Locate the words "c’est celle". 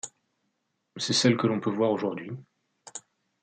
0.97-1.37